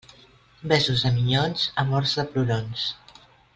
Besos 0.71 1.03
de 1.07 1.11
minyons, 1.17 1.67
amors 1.83 2.17
de 2.21 2.27
plorons. 2.33 2.89